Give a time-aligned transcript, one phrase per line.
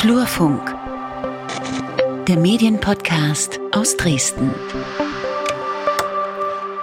[0.00, 0.74] Flurfunk,
[2.26, 4.50] der Medienpodcast aus Dresden.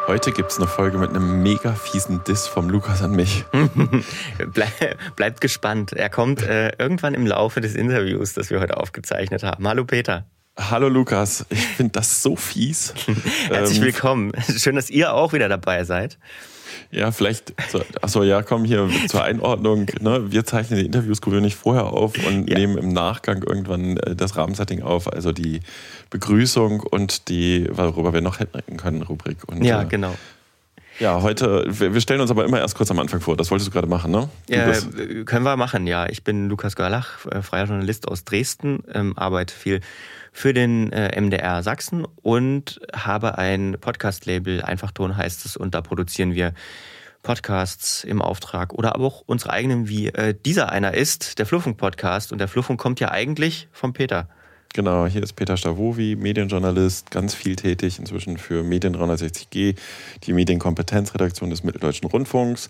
[0.05, 3.43] Heute gibt es eine Folge mit einem mega fiesen Diss vom Lukas an mich.
[4.53, 5.93] Bleib, bleibt gespannt.
[5.93, 9.67] Er kommt äh, irgendwann im Laufe des Interviews, das wir heute aufgezeichnet haben.
[9.67, 10.27] Hallo Peter.
[10.55, 12.93] Hallo Lukas, ich finde das so fies.
[13.47, 14.31] Herzlich ähm, willkommen.
[14.57, 16.19] Schön, dass ihr auch wieder dabei seid.
[16.91, 19.87] Ja, vielleicht, so, achso, ja, komm hier zur Einordnung.
[19.99, 20.31] Ne?
[20.31, 22.57] Wir zeichnen die Interviews gewöhnlich vorher auf und ja.
[22.57, 25.61] nehmen im Nachgang irgendwann äh, das Rahmensetting auf, also die
[26.09, 29.37] Begrüßung und die, worüber wir noch hätten können, Rubrik.
[29.47, 30.15] Und, ja, äh, genau.
[30.99, 33.37] Ja, heute, wir stellen uns aber immer erst kurz am Anfang vor.
[33.37, 34.29] Das wolltest du gerade machen, ne?
[34.49, 34.71] Ja,
[35.25, 36.07] können wir machen, ja.
[36.07, 39.81] Ich bin Lukas Görlach, äh, freier Journalist aus Dresden, ähm, arbeite viel
[40.31, 46.33] für den äh, MDR Sachsen und habe ein Podcast-Label, Einfachton heißt es, und da produzieren
[46.33, 46.53] wir
[47.21, 52.31] Podcasts im Auftrag oder aber auch unsere eigenen, wie äh, dieser einer ist, der Fluffunk-Podcast.
[52.31, 54.29] Und der Fluffunk kommt ja eigentlich vom Peter.
[54.73, 59.75] Genau, hier ist Peter Stavovi, Medienjournalist, ganz viel tätig inzwischen für Medien 360G,
[60.23, 62.67] die Medienkompetenzredaktion des Mitteldeutschen Rundfunks.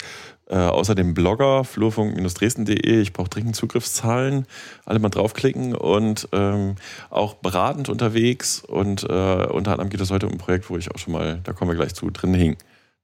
[0.50, 3.02] Äh, außerdem Blogger, flurfunk-dresden.de.
[3.02, 4.46] Ich brauche dringend Zugriffszahlen.
[4.86, 6.76] Alle mal draufklicken und ähm,
[7.10, 8.64] auch beratend unterwegs.
[8.64, 11.42] Und äh, unter anderem geht es heute um ein Projekt, wo ich auch schon mal,
[11.44, 12.58] da kommen wir gleich zu, drin hing.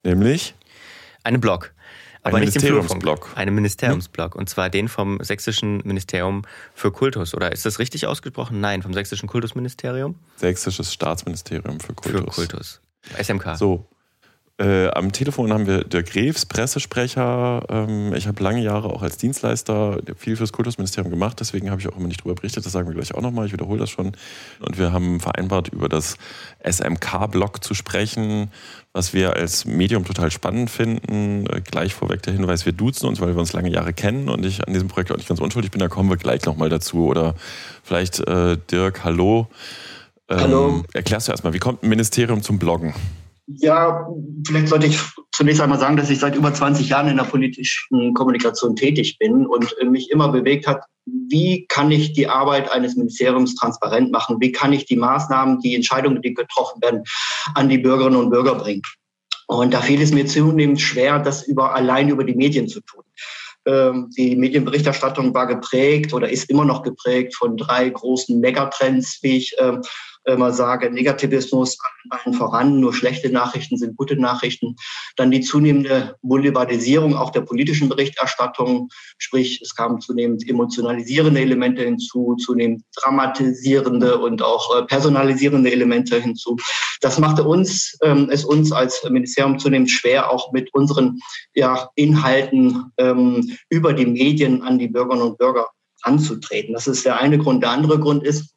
[0.03, 0.55] Nämlich?
[1.23, 1.73] Einen Blog.
[2.23, 3.31] Aber ein nicht Ministeriumsblog.
[3.35, 4.35] Einen Ministeriumsblog.
[4.35, 6.43] Und zwar den vom Sächsischen Ministerium
[6.73, 7.35] für Kultus.
[7.35, 8.61] Oder ist das richtig ausgesprochen?
[8.61, 10.15] Nein, vom Sächsischen Kultusministerium.
[10.37, 12.35] Sächsisches Staatsministerium für Kultus.
[12.35, 12.81] Für Kultus.
[13.21, 13.57] SMK.
[13.57, 13.85] So.
[14.59, 17.65] Äh, am Telefon haben wir Dirk Greves, Pressesprecher.
[17.69, 21.87] Ähm, ich habe lange Jahre auch als Dienstleister viel fürs Kultusministerium gemacht, deswegen habe ich
[21.87, 22.63] auch immer nicht drüber berichtet.
[22.63, 24.11] Das sagen wir gleich auch nochmal, ich wiederhole das schon.
[24.59, 26.17] Und wir haben vereinbart, über das
[26.63, 28.51] SMK-Blog zu sprechen,
[28.91, 31.47] was wir als Medium total spannend finden.
[31.47, 34.45] Äh, gleich vorweg der Hinweis, wir duzen uns, weil wir uns lange Jahre kennen und
[34.45, 35.79] ich an diesem Projekt auch nicht ganz unschuldig bin.
[35.79, 37.07] Da kommen wir gleich nochmal dazu.
[37.07, 37.33] Oder
[37.81, 39.47] vielleicht äh, Dirk, hallo.
[40.29, 40.83] Ähm, hallo.
[40.93, 42.93] Erklärst du erstmal, wie kommt ein Ministerium zum Bloggen?
[43.47, 44.07] Ja,
[44.47, 44.97] vielleicht sollte ich
[45.33, 49.45] zunächst einmal sagen, dass ich seit über 20 Jahren in der politischen Kommunikation tätig bin
[49.45, 54.37] und mich immer bewegt hat, wie kann ich die Arbeit eines Ministeriums transparent machen?
[54.39, 57.03] Wie kann ich die Maßnahmen, die Entscheidungen, die getroffen werden,
[57.55, 58.83] an die Bürgerinnen und Bürger bringen?
[59.47, 63.03] Und da fiel es mir zunehmend schwer, das über, allein über die Medien zu tun.
[63.65, 69.37] Ähm, die Medienberichterstattung war geprägt oder ist immer noch geprägt von drei großen Megatrends, wie
[69.37, 69.55] ich
[70.25, 71.77] ähm, immer sage, Negativismus
[72.09, 74.75] allen voran, nur schlechte Nachrichten sind gute Nachrichten.
[75.15, 82.35] Dann die zunehmende Boulevardisierung auch der politischen Berichterstattung, sprich es kamen zunehmend emotionalisierende Elemente hinzu,
[82.35, 86.57] zunehmend dramatisierende und auch äh, personalisierende Elemente hinzu.
[86.99, 91.19] Das machte uns, ähm, es uns als Ministerium zunehmend schwer, auch mit unseren
[91.53, 95.69] ja, Inhalten ähm, über die Medien an die Bürgerinnen und Bürger
[96.01, 96.73] anzutreten.
[96.73, 97.63] Das ist der eine Grund.
[97.63, 98.53] Der andere Grund ist,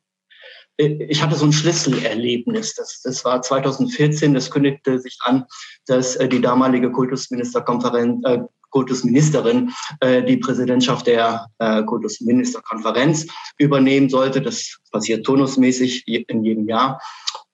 [0.77, 2.75] ich hatte so ein Schlüsselerlebnis.
[2.75, 5.45] Das, das war 2014, das kündigte sich an,
[5.87, 13.27] dass äh, die damalige Kultusministerkonferenz, äh, Kultusministerin äh, die Präsidentschaft der äh, Kultusministerkonferenz
[13.59, 14.43] übernehmen sollte.
[14.43, 17.01] Das passiert turnusmäßig in jedem Jahr.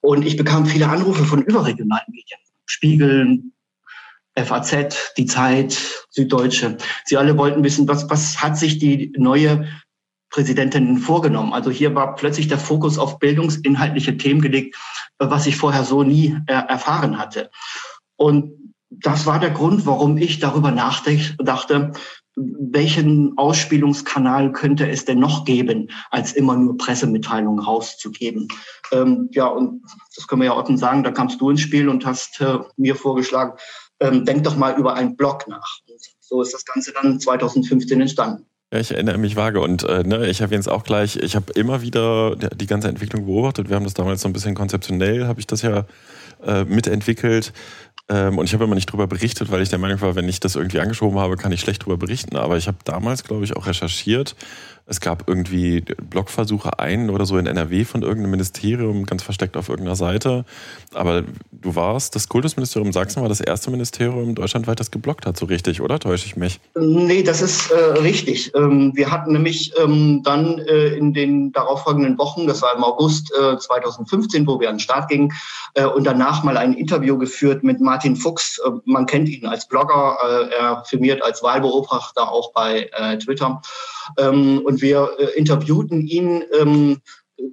[0.00, 2.40] Und ich bekam viele Anrufe von überregionalen Medien.
[2.66, 3.42] Spiegel,
[4.34, 5.78] FAZ, Die Zeit,
[6.10, 6.78] Süddeutsche.
[7.04, 9.68] Sie alle wollten wissen, was, was hat sich die neue
[10.32, 11.53] Präsidentinnen vorgenommen.
[11.53, 14.76] Also hier war plötzlich der Fokus auf bildungsinhaltliche Themen gelegt,
[15.19, 17.50] was ich vorher so nie äh, erfahren hatte.
[18.16, 21.93] Und das war der Grund, warum ich darüber nachdachte,
[22.34, 28.49] welchen Ausspielungskanal könnte es denn noch geben, als immer nur Pressemitteilungen rauszugeben.
[28.91, 29.82] Ähm, ja, und
[30.16, 32.97] das können wir ja offen sagen, da kamst du ins Spiel und hast äh, mir
[32.97, 33.59] vorgeschlagen,
[34.00, 35.78] ähm, denk doch mal über einen Blog nach.
[35.87, 38.47] Und so ist das Ganze dann 2015 entstanden.
[38.72, 41.16] Ja, ich erinnere mich vage und äh, ne, ich erwähne es auch gleich.
[41.16, 43.68] Ich habe immer wieder die ganze Entwicklung beobachtet.
[43.68, 45.84] Wir haben das damals so ein bisschen konzeptionell, habe ich das ja
[46.42, 47.52] äh, mitentwickelt.
[48.08, 50.40] Ähm, und ich habe immer nicht drüber berichtet, weil ich der Meinung war, wenn ich
[50.40, 52.34] das irgendwie angeschoben habe, kann ich schlecht drüber berichten.
[52.36, 54.36] Aber ich habe damals, glaube ich, auch recherchiert
[54.87, 59.69] es gab irgendwie Blogversuche ein oder so in NRW von irgendeinem Ministerium, ganz versteckt auf
[59.69, 60.44] irgendeiner Seite.
[60.93, 65.46] Aber du warst, das Kultusministerium Sachsen war das erste Ministerium deutschlandweit, das geblockt hat, so
[65.46, 65.99] richtig, oder?
[65.99, 66.61] Täusche ich mich?
[66.75, 68.52] Nee, das ist äh, richtig.
[68.55, 73.32] Ähm, wir hatten nämlich ähm, dann äh, in den darauffolgenden Wochen, das war im August
[73.40, 75.32] äh, 2015, wo wir an den Start gingen,
[75.75, 78.58] äh, und danach mal ein Interview geführt mit Martin Fuchs.
[78.58, 82.90] Äh, man kennt ihn als Blogger, äh, er firmiert als Wahlbeobachter auch bei
[83.23, 83.62] Twitter.
[84.19, 87.00] Ähm, und wir äh, interviewten ihn ähm,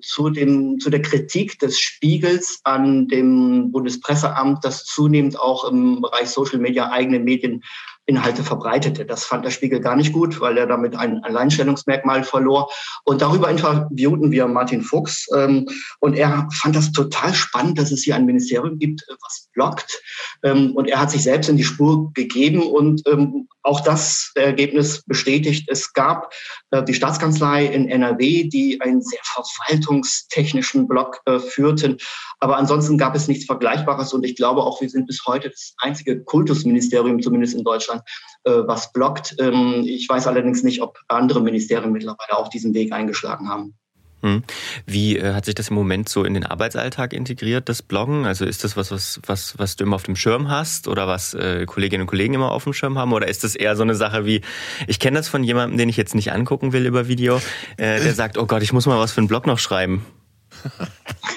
[0.01, 6.29] zu, dem, zu der Kritik des Spiegels an dem Bundespresseamt, das zunehmend auch im Bereich
[6.29, 7.63] Social Media eigene Medien
[8.09, 9.05] Inhalte verbreitete.
[9.05, 12.69] Das fand der Spiegel gar nicht gut, weil er damit ein Alleinstellungsmerkmal verlor.
[13.05, 15.27] Und darüber interviewten wir Martin Fuchs.
[15.35, 15.67] Ähm,
[15.99, 20.01] und er fand das total spannend, dass es hier ein Ministerium gibt, äh, was blockt.
[20.43, 25.03] Ähm, und er hat sich selbst in die Spur gegeben und ähm, auch das Ergebnis
[25.05, 25.69] bestätigt.
[25.69, 26.33] Es gab
[26.71, 31.97] äh, die Staatskanzlei in NRW, die einen sehr verwaltungstechnischen Block äh, führten.
[32.39, 34.13] Aber ansonsten gab es nichts Vergleichbares.
[34.13, 38.01] Und ich glaube auch, wir sind bis heute das einzige Kultusministerium, zumindest in Deutschland,
[38.45, 39.35] äh, was blockt.
[39.39, 43.75] Ähm, ich weiß allerdings nicht, ob andere Ministerien mittlerweile auch diesen Weg eingeschlagen haben.
[44.21, 44.43] Hm.
[44.85, 48.25] Wie äh, hat sich das im Moment so in den Arbeitsalltag integriert, das Bloggen?
[48.25, 51.33] Also ist das was, was, was, was du immer auf dem Schirm hast oder was
[51.33, 53.13] äh, Kolleginnen und Kollegen immer auf dem Schirm haben?
[53.13, 54.41] Oder ist das eher so eine Sache wie,
[54.87, 57.37] ich kenne das von jemandem, den ich jetzt nicht angucken will über Video,
[57.77, 60.05] äh, der sagt, oh Gott, ich muss mal was für einen Blog noch schreiben.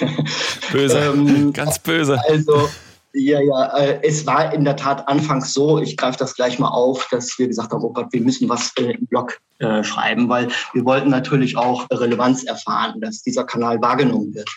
[0.73, 2.19] böse, ähm, ganz böse.
[2.29, 2.69] Also
[3.15, 6.71] ja, ja, äh, es war in der Tat anfangs so, ich greife das gleich mal
[6.71, 10.31] auf, dass wir gesagt haben, oh Gott, wir müssen was äh, im Blog äh, schreiben,
[10.31, 14.49] weil wir wollten natürlich auch Relevanz erfahren, dass dieser Kanal wahrgenommen wird.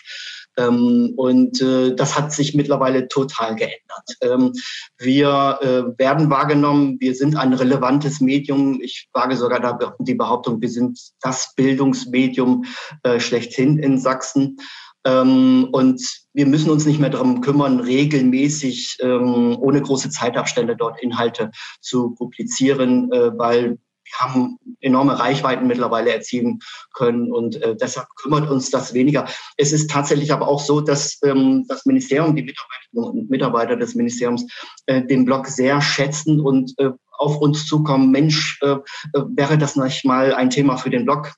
[0.56, 4.16] Ähm, und äh, das hat sich mittlerweile total geändert.
[4.22, 4.52] Ähm,
[4.98, 8.80] wir äh, werden wahrgenommen, wir sind ein relevantes Medium.
[8.82, 12.64] Ich wage sogar die Behauptung, wir sind das Bildungsmedium
[13.02, 14.58] äh, schlechthin in Sachsen.
[15.06, 21.00] Ähm, und wir müssen uns nicht mehr darum kümmern, regelmäßig ähm, ohne große Zeitabstände dort
[21.00, 21.50] Inhalte
[21.80, 23.78] zu publizieren, äh, weil
[24.18, 26.60] haben enorme Reichweiten mittlerweile erzielen
[26.94, 29.26] können und äh, deshalb kümmert uns das weniger.
[29.56, 33.94] Es ist tatsächlich aber auch so, dass ähm, das Ministerium, die Mitarbeiterinnen und Mitarbeiter des
[33.94, 34.46] Ministeriums
[34.86, 39.76] äh, den Blog sehr schätzen und äh, auf uns zukommen, Mensch, äh, äh wäre das
[39.76, 41.32] nicht mal ein Thema für den Blog?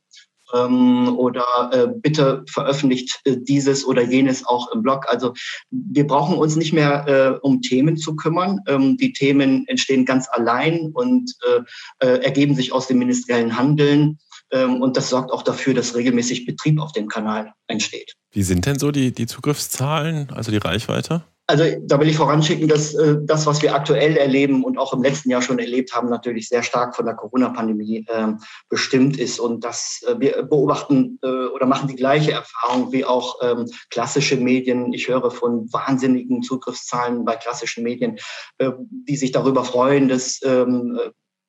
[0.55, 5.07] Ähm, oder äh, bitte veröffentlicht äh, dieses oder jenes auch im Blog.
[5.09, 5.35] Also
[5.71, 8.61] wir brauchen uns nicht mehr äh, um Themen zu kümmern.
[8.67, 14.19] Ähm, die Themen entstehen ganz allein und äh, äh, ergeben sich aus dem ministeriellen Handeln.
[14.51, 18.15] Ähm, und das sorgt auch dafür, dass regelmäßig Betrieb auf dem Kanal entsteht.
[18.33, 21.25] Wie sind denn so die, die Zugriffszahlen, also die Reichweite?
[21.51, 25.03] Also da will ich voranschicken, dass äh, das, was wir aktuell erleben und auch im
[25.03, 28.35] letzten Jahr schon erlebt haben, natürlich sehr stark von der Corona-Pandemie äh,
[28.69, 29.41] bestimmt ist.
[29.41, 34.37] Und dass äh, wir beobachten äh, oder machen die gleiche Erfahrung wie auch ähm, klassische
[34.37, 34.93] Medien.
[34.93, 38.19] Ich höre von wahnsinnigen Zugriffszahlen bei klassischen Medien,
[38.59, 41.01] äh, die sich darüber freuen, dass ähm,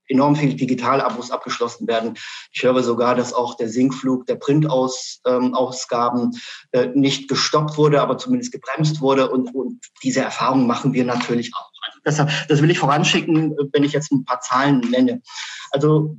[0.10, 2.16] enorm viele Digitalabos abgeschlossen werden.
[2.52, 6.32] Ich höre sogar, dass auch der Sinkflug der Printausgaben
[6.72, 9.30] äh, nicht gestoppt wurde, aber zumindest gebremst wurde.
[9.30, 11.70] Und, und diese Erfahrung machen wir natürlich auch.
[11.88, 15.22] Also deshalb, das will ich voranschicken, wenn ich jetzt ein paar Zahlen nenne.
[15.72, 16.16] Also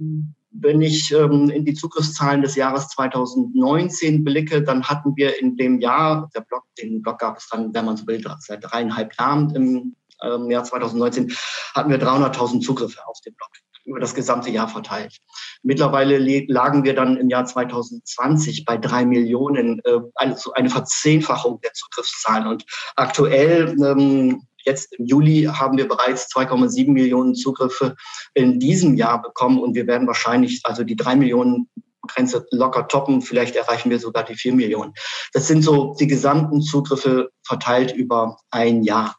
[0.53, 5.81] wenn ich ähm, in die Zugriffszahlen des Jahres 2019 blicke, dann hatten wir in dem
[5.81, 9.55] Jahr, der Blog, den Blog gab es dann, wenn man so will, seit dreieinhalb Jahren
[9.55, 11.33] im ähm, Jahr 2019,
[11.75, 13.51] hatten wir 300.000 Zugriffe auf den Blog
[13.91, 15.19] über das gesamte Jahr verteilt.
[15.63, 21.73] Mittlerweile lagen wir dann im Jahr 2020 bei drei Millionen, äh, also eine Verzehnfachung der
[21.75, 22.47] Zugriffszahlen.
[22.47, 22.65] Und
[22.97, 27.97] aktuell, ähm, jetzt im Juli, haben wir bereits 2,7 Millionen Zugriffe
[28.35, 31.69] in diesem Jahr bekommen und wir werden wahrscheinlich also die drei Millionen
[32.07, 33.23] Grenze locker toppen.
[33.23, 34.95] Vielleicht erreichen wir sogar die vier Millionen.
[35.33, 39.17] Das sind so die gesamten Zugriffe verteilt über ein Jahr.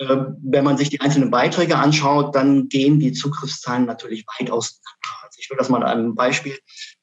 [0.00, 4.80] Ähm, wenn man sich die einzelnen Beiträge anschaut, dann gehen die Zugriffszahlen natürlich weit aus.
[5.24, 6.56] Also ich will das mal an einem Beispiel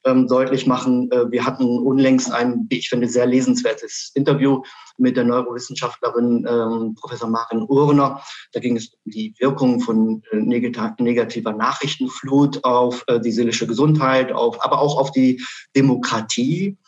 [0.04, 1.10] ähm, deutlich machen.
[1.12, 4.62] Äh, wir hatten unlängst ein, ich finde, sehr lesenswertes Interview
[4.96, 8.22] mit der Neurowissenschaftlerin ähm, Professor Marin Urner.
[8.52, 14.32] Da ging es um die Wirkung von äh, negativer Nachrichtenflut auf äh, die seelische Gesundheit,
[14.32, 15.44] auf, aber auch auf die
[15.76, 16.78] Demokratie.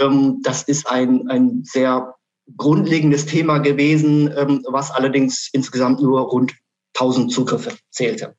[0.00, 2.14] Ähm, das ist ein, ein sehr
[2.56, 6.54] grundlegendes Thema gewesen, ähm, was allerdings insgesamt nur rund
[6.94, 8.34] 1000 Zugriffe zählte.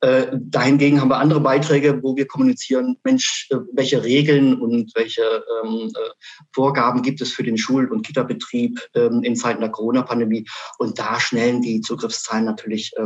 [0.00, 5.22] Äh, dahingegen haben wir andere Beiträge, wo wir kommunizieren, Mensch, äh, welche Regeln und welche
[5.62, 6.10] ähm, äh,
[6.52, 10.44] Vorgaben gibt es für den Schul- und Kita-Betrieb ähm, in Zeiten der Corona-Pandemie.
[10.78, 13.02] Und da schnellen die Zugriffszahlen natürlich äh,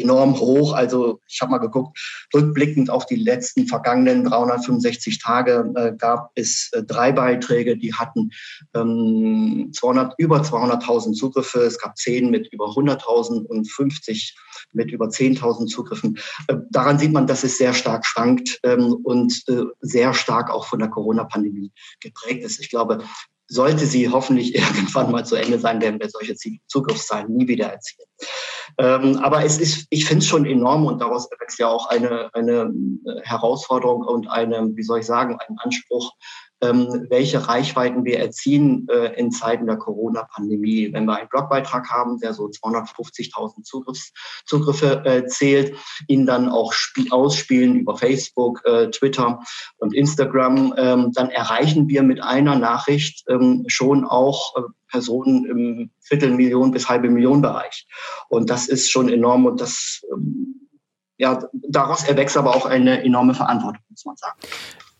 [0.00, 0.72] enorm hoch.
[0.72, 1.98] Also ich habe mal geguckt,
[2.34, 8.30] rückblickend auf die letzten vergangenen 365 Tage äh, gab es äh, drei Beiträge, die hatten
[8.74, 11.60] ähm, 200, über 200.000 Zugriffe.
[11.60, 14.36] Es gab zehn mit über 100.000 und 50
[14.72, 16.18] mit über 10.000 Zugriffen.
[16.48, 20.66] Äh, daran sieht man, dass es sehr stark schwankt ähm, und äh, sehr stark auch
[20.66, 22.60] von der Corona-Pandemie geprägt ist.
[22.60, 23.04] Ich glaube,
[23.50, 26.34] sollte sie hoffentlich irgendwann mal zu Ende sein, werden wir solche
[26.66, 28.08] Zugriffszahlen nie wieder erzielen.
[28.78, 32.30] Ähm, aber es ist, ich finde es schon enorm und daraus erwächst ja auch eine,
[32.32, 32.72] eine
[33.04, 36.12] äh, Herausforderung und eine, wie soll ich sagen, ein Anspruch,
[36.60, 40.92] welche Reichweiten wir erzielen äh, in Zeiten der Corona-Pandemie.
[40.92, 44.12] Wenn wir einen Blogbeitrag haben, der so 250.000 Zugriffs,
[44.44, 45.76] Zugriffe äh, zählt,
[46.06, 46.72] ihn dann auch
[47.10, 49.40] ausspielen über Facebook, äh, Twitter
[49.78, 54.54] und Instagram, ähm, dann erreichen wir mit einer Nachricht ähm, schon auch
[54.88, 57.86] Personen im Viertelmillion bis halbe Million Bereich.
[58.28, 60.68] Und das ist schon enorm und das ähm,
[61.20, 64.38] ja, daraus erwächst aber auch eine enorme Verantwortung, muss man sagen.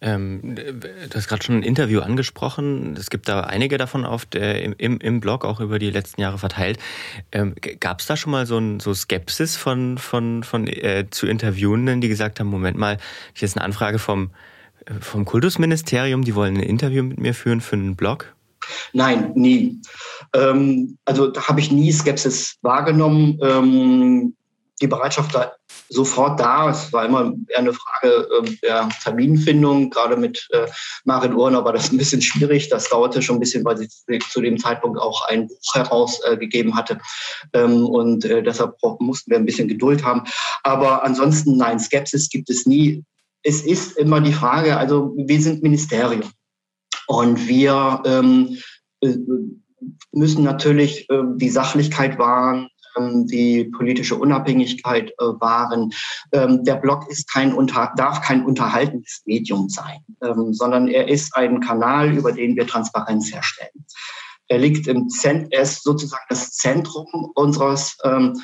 [0.02, 2.96] Ähm, du hast gerade schon ein Interview angesprochen.
[2.96, 6.38] Es gibt da einige davon auf der, im, im Blog auch über die letzten Jahre
[6.38, 6.78] verteilt.
[7.32, 11.26] Ähm, Gab es da schon mal so, ein, so Skepsis von, von, von äh, zu
[11.26, 12.96] Interviewenden, die gesagt haben, Moment mal,
[13.34, 14.30] hier ist eine Anfrage vom,
[14.86, 18.34] äh, vom Kultusministerium, die wollen ein Interview mit mir führen für einen Blog?
[18.92, 19.80] Nein, nie.
[20.34, 23.38] Ähm, also da habe ich nie Skepsis wahrgenommen.
[23.42, 24.34] Ähm,
[24.80, 25.56] die Bereitschaft war
[25.88, 26.70] sofort da.
[26.70, 29.90] Es war immer eher eine Frage äh, der Terminfindung.
[29.90, 30.66] Gerade mit äh,
[31.04, 32.68] Marin Urner war das ein bisschen schwierig.
[32.68, 33.88] Das dauerte schon ein bisschen, weil sie
[34.30, 36.98] zu dem Zeitpunkt auch ein Buch herausgegeben äh, hatte.
[37.52, 40.22] Ähm, und äh, deshalb mussten wir ein bisschen Geduld haben.
[40.62, 43.04] Aber ansonsten, nein, Skepsis gibt es nie.
[43.42, 46.30] Es ist immer die Frage, also wir sind Ministerium.
[47.06, 48.58] Und wir ähm,
[49.00, 49.16] äh,
[50.12, 55.92] müssen natürlich äh, die Sachlichkeit wahren, die politische Unabhängigkeit äh, wahren.
[56.32, 61.34] Ähm, der Blog ist kein unter, darf kein unterhaltendes Medium sein, ähm, sondern er ist
[61.36, 63.86] ein Kanal, über den wir Transparenz herstellen.
[64.48, 68.40] Er liegt im Zent, er ist sozusagen das Zentrum unseres ähm,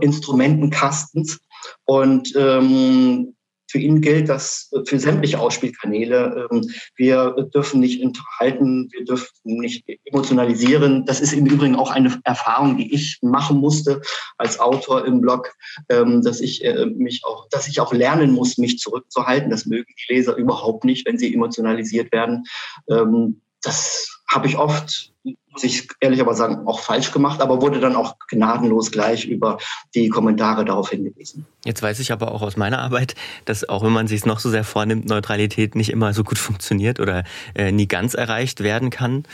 [0.00, 1.40] Instrumentenkastens
[1.84, 3.35] und ähm,
[3.68, 6.48] für ihn gilt das für sämtliche Ausspielkanäle.
[6.50, 11.04] Ähm, wir dürfen nicht enthalten, wir dürfen nicht emotionalisieren.
[11.04, 14.00] Das ist im Übrigen auch eine Erfahrung, die ich machen musste
[14.38, 15.52] als Autor im Blog,
[15.88, 19.50] ähm, dass ich äh, mich auch, dass ich auch lernen muss, mich zurückzuhalten.
[19.50, 22.44] Das mögen die Leser überhaupt nicht, wenn sie emotionalisiert werden.
[22.88, 25.12] Ähm, das habe ich oft
[25.56, 29.56] muss ich ehrlich aber sagen, auch falsch gemacht, aber wurde dann auch gnadenlos gleich über
[29.94, 31.46] die Kommentare darauf hingewiesen.
[31.64, 33.14] Jetzt weiß ich aber auch aus meiner Arbeit,
[33.46, 37.00] dass auch wenn man sich noch so sehr vornimmt, Neutralität nicht immer so gut funktioniert
[37.00, 39.24] oder äh, nie ganz erreicht werden kann.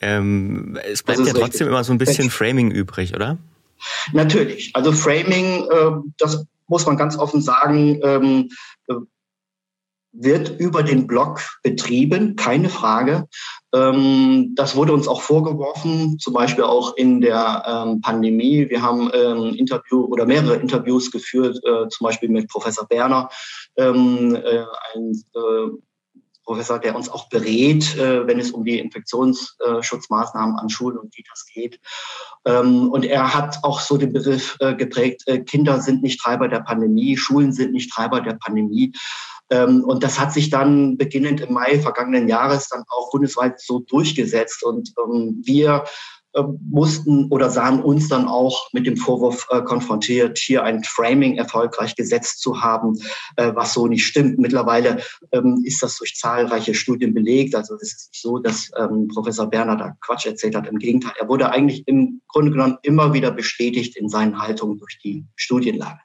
[0.00, 1.66] Ähm, es bleibt ja trotzdem richtig.
[1.66, 3.38] immer so ein bisschen Framing übrig, oder?
[4.12, 4.70] Natürlich.
[4.74, 8.50] Also Framing, äh, das muss man ganz offen sagen, ähm,
[10.12, 13.28] wird über den Blog betrieben, keine Frage.
[13.74, 18.68] Ähm, das wurde uns auch vorgeworfen, zum Beispiel auch in der ähm, Pandemie.
[18.68, 23.30] Wir haben ähm, Interview oder mehrere Interviews geführt, äh, zum Beispiel mit Professor Berner,
[23.78, 24.64] ein äh,
[26.44, 31.46] Professor, der uns auch berät, äh, wenn es um die Infektionsschutzmaßnahmen an Schulen und Kitas
[31.46, 31.80] geht.
[32.44, 37.52] und er hat auch so den Begriff geprägt, Kinder sind nicht Treiber der Pandemie, Schulen
[37.52, 38.92] sind nicht Treiber der Pandemie.
[39.52, 43.80] Ähm, und das hat sich dann beginnend im Mai vergangenen Jahres dann auch bundesweit so
[43.80, 44.64] durchgesetzt.
[44.64, 45.84] Und ähm, wir
[46.34, 51.36] äh, mussten oder sahen uns dann auch mit dem Vorwurf äh, konfrontiert, hier ein Framing
[51.36, 52.98] erfolgreich gesetzt zu haben,
[53.36, 54.38] äh, was so nicht stimmt.
[54.38, 57.54] Mittlerweile ähm, ist das durch zahlreiche Studien belegt.
[57.54, 60.66] Also es ist nicht so, dass ähm, Professor Berner da Quatsch erzählt hat.
[60.66, 64.98] Im Gegenteil, er wurde eigentlich im Grunde genommen immer wieder bestätigt in seinen Haltungen durch
[65.04, 66.00] die Studienlage.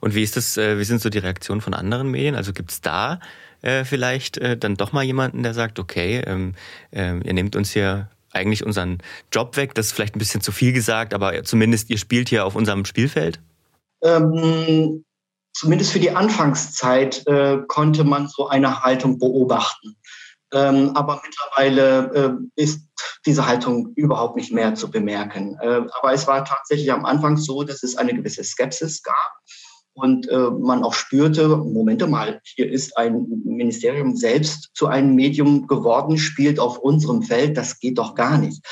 [0.00, 2.34] Und wie ist das, äh, wie sind so die Reaktionen von anderen Medien?
[2.34, 3.20] Also gibt es da
[3.62, 6.54] äh, vielleicht äh, dann doch mal jemanden, der sagt, okay, ähm,
[6.90, 8.98] äh, ihr nehmt uns hier eigentlich unseren
[9.30, 12.44] Job weg, das ist vielleicht ein bisschen zu viel gesagt, aber zumindest ihr spielt hier
[12.44, 13.40] auf unserem Spielfeld?
[14.02, 15.04] Ähm,
[15.52, 19.96] zumindest für die Anfangszeit äh, konnte man so eine Haltung beobachten.
[20.54, 22.82] Ähm, aber mittlerweile äh, ist
[23.24, 25.56] diese Haltung überhaupt nicht mehr zu bemerken.
[25.62, 29.32] Äh, aber es war tatsächlich am Anfang so, dass es eine gewisse Skepsis gab
[29.94, 35.66] und äh, man auch spürte, Momente mal, hier ist ein Ministerium selbst zu einem Medium
[35.66, 38.64] geworden, spielt auf unserem Feld, das geht doch gar nicht.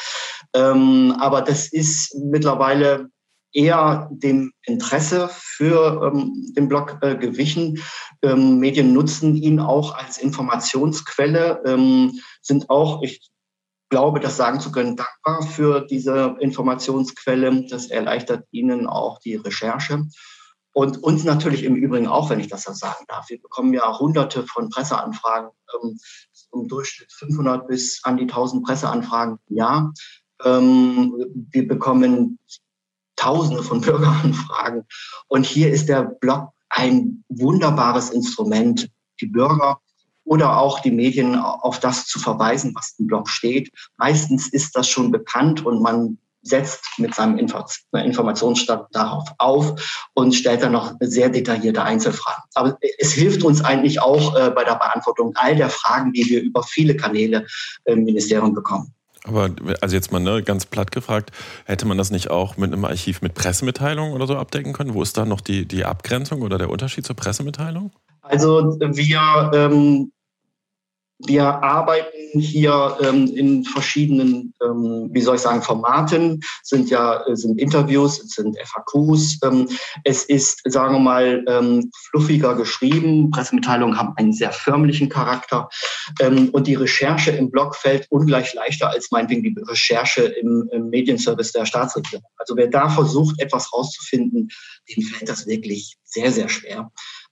[0.55, 3.09] Ähm, aber das ist mittlerweile
[3.53, 7.83] eher dem Interesse für ähm, den Blog äh, gewichen.
[8.23, 13.29] Ähm, Medien nutzen ihn auch als Informationsquelle, ähm, sind auch, ich
[13.91, 17.67] glaube, das sagen zu können, dankbar für diese Informationsquelle.
[17.69, 20.07] Das erleichtert ihnen auch die Recherche.
[20.73, 23.29] Und uns natürlich im Übrigen auch, wenn ich das so sagen darf.
[23.29, 25.99] Wir bekommen ja hunderte von Presseanfragen, ähm,
[26.53, 29.93] im Durchschnitt 500 bis an die 1000 Presseanfragen im Jahr.
[30.45, 31.15] Ähm,
[31.51, 32.39] wir bekommen
[33.17, 34.85] Tausende von Bürgeranfragen.
[35.29, 38.89] Und hier ist der Blog ein wunderbares Instrument,
[39.21, 39.81] die Bürger
[40.25, 43.71] oder auch die Medien auf das zu verweisen, was im Blog steht.
[43.97, 50.63] Meistens ist das schon bekannt und man setzt mit seinem Informationsstand darauf auf und stellt
[50.63, 52.43] dann noch sehr detaillierte Einzelfragen.
[52.55, 56.43] Aber es hilft uns eigentlich auch äh, bei der Beantwortung all der Fragen, die wir
[56.43, 57.47] über viele Kanäle
[57.85, 58.95] im Ministerium bekommen.
[59.25, 59.51] Aber
[59.83, 61.31] also jetzt mal ne, ganz platt gefragt,
[61.67, 64.95] hätte man das nicht auch mit einem Archiv mit Pressemitteilungen oder so abdecken können?
[64.95, 67.93] Wo ist da noch die, die Abgrenzung oder der Unterschied zur Pressemitteilung?
[68.23, 70.13] Also wir ähm,
[71.27, 76.41] wir arbeiten hier ähm, in verschiedenen, ähm, wie soll ich sagen, Formaten.
[76.63, 79.39] Sind ja sind Interviews, sind FAQs.
[79.45, 79.69] Ähm,
[80.05, 83.31] es ist, sagen wir mal, ähm, fluffiger geschrieben.
[83.31, 85.69] Pressemitteilungen haben einen sehr förmlichen Charakter
[86.21, 90.89] ähm, und die Recherche im Blog fällt ungleich leichter als meinetwegen die Recherche im, im
[90.89, 92.25] Medienservice der Staatsregierung.
[92.37, 94.49] Also wer da versucht, etwas rauszufinden,
[94.89, 96.91] dem fällt das wirklich sehr sehr schwer.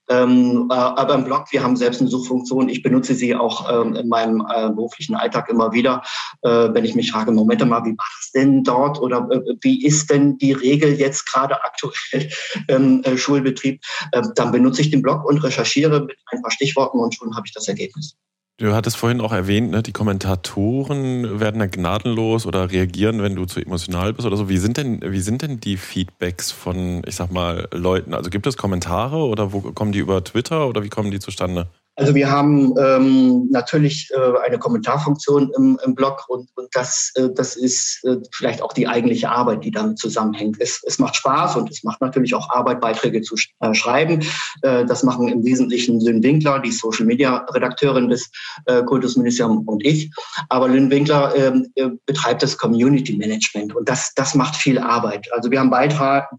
[0.08, 2.68] Ähm, äh, aber im Blog, wir haben selbst eine Suchfunktion.
[2.68, 6.02] Ich benutze sie auch ähm, in meinem äh, beruflichen Alltag immer wieder,
[6.42, 9.84] äh, wenn ich mich frage, Moment mal, wie war das denn dort oder äh, wie
[9.84, 12.30] ist denn die Regel jetzt gerade aktuell
[12.68, 13.82] im äh, Schulbetrieb?
[14.12, 17.46] Ähm, dann benutze ich den Blog und recherchiere mit ein paar Stichworten und schon habe
[17.46, 18.16] ich das Ergebnis.
[18.60, 23.44] Du hattest vorhin auch erwähnt, ne, die Kommentatoren werden da gnadenlos oder reagieren, wenn du
[23.44, 24.48] zu emotional bist oder so.
[24.48, 28.14] Wie sind denn, wie sind denn die Feedbacks von, ich sag mal, Leuten?
[28.14, 31.68] Also gibt es Kommentare oder wo kommen die über Twitter oder wie kommen die zustande?
[31.98, 37.28] Also wir haben ähm, natürlich äh, eine Kommentarfunktion im, im Blog und, und das, äh,
[37.34, 40.58] das ist äh, vielleicht auch die eigentliche Arbeit, die damit zusammenhängt.
[40.60, 44.24] Es, es macht Spaß und es macht natürlich auch Arbeit, Beiträge zu äh, schreiben.
[44.62, 48.30] Äh, das machen im Wesentlichen Lynn Winkler, die Social Media Redakteurin des
[48.66, 50.08] äh, Kultusministeriums und ich.
[50.50, 55.26] Aber Lynn Winkler ähm, äh, betreibt das Community Management und das, das macht viel Arbeit.
[55.32, 56.30] Also wir haben Beitrag,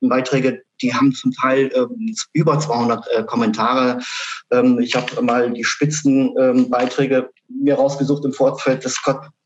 [0.00, 4.00] Beiträge, die haben zum Teil ähm, über 200 äh, Kommentare.
[4.50, 8.96] Ähm, ich habe mal die Spitzenbeiträge ähm, mir rausgesucht im Vorfeld des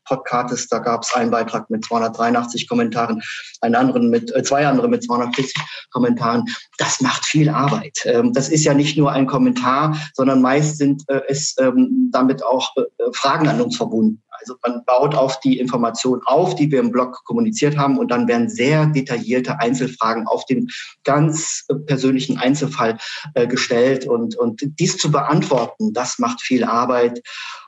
[0.05, 0.67] Podcasts.
[0.67, 3.21] Da gab es einen Beitrag mit 283 Kommentaren,
[3.61, 5.53] einen anderen mit äh, zwei andere mit 240
[5.91, 6.45] Kommentaren.
[6.77, 7.99] Das macht viel Arbeit.
[8.05, 12.43] Ähm, das ist ja nicht nur ein Kommentar, sondern meist sind äh, es ähm, damit
[12.43, 12.83] auch äh,
[13.13, 14.21] Fragen an uns verbunden.
[14.39, 18.27] Also man baut auf die Informationen auf, die wir im Blog kommuniziert haben und dann
[18.27, 20.67] werden sehr detaillierte Einzelfragen auf den
[21.03, 22.97] ganz persönlichen Einzelfall
[23.33, 27.21] äh, gestellt und, und dies zu beantworten, das macht viel Arbeit.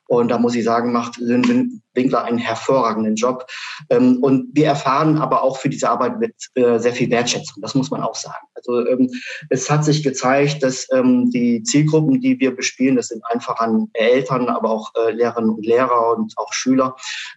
[0.08, 3.46] Und da muss ich sagen, macht Lynn Winkler einen hervorragenden Job.
[3.90, 7.62] Ähm, und wir erfahren aber auch für diese Arbeit mit äh, sehr viel Wertschätzung.
[7.62, 8.46] Das muss man auch sagen.
[8.56, 9.10] Also ähm,
[9.50, 13.90] es hat sich gezeigt, dass ähm, die Zielgruppen, die wir bespielen, das sind einfach an
[13.94, 16.96] Eltern, aber auch äh, Lehrerinnen und Lehrer und auch Schüler,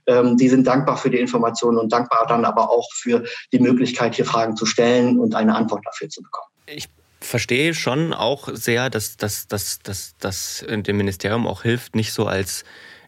[0.09, 4.24] die sind dankbar für die Informationen und dankbar dann aber auch für die Möglichkeit, hier
[4.24, 6.50] Fragen zu stellen und eine Antwort dafür zu bekommen.
[6.66, 6.88] Ich
[7.20, 12.26] verstehe schon auch sehr, dass das dass, dass, dass dem Ministerium auch hilft, nicht so
[12.26, 12.64] als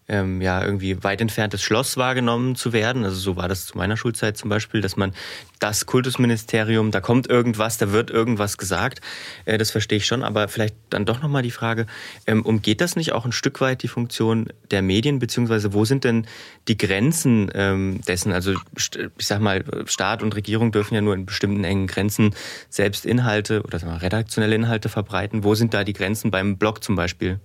[0.08, 3.04] ähm, ja irgendwie weit entferntes Schloss wahrgenommen zu werden.
[3.04, 5.12] Also so war das zu meiner Schulzeit zum Beispiel, dass man
[5.58, 9.00] das Kultusministerium, da kommt irgendwas, da wird irgendwas gesagt.
[9.44, 11.86] Äh, das verstehe ich schon, aber vielleicht dann doch nochmal die Frage,
[12.26, 16.04] ähm, umgeht das nicht auch ein Stück weit die Funktion der Medien, beziehungsweise wo sind
[16.04, 16.26] denn
[16.68, 18.32] die Grenzen ähm, dessen?
[18.32, 22.34] Also ich sag mal, Staat und Regierung dürfen ja nur in bestimmten engen Grenzen
[22.68, 25.44] selbst Inhalte oder mal, redaktionelle Inhalte verbreiten.
[25.44, 27.40] Wo sind da die Grenzen beim Blog zum Beispiel?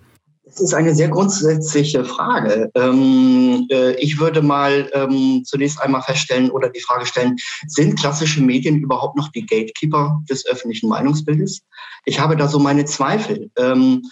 [0.47, 2.71] Das ist eine sehr grundsätzliche Frage.
[2.73, 7.36] Ähm, äh, ich würde mal ähm, zunächst einmal feststellen oder die Frage stellen,
[7.67, 11.62] sind klassische Medien überhaupt noch die Gatekeeper des öffentlichen Meinungsbildes?
[12.05, 13.51] Ich habe da so meine Zweifel.
[13.57, 14.03] Ähm,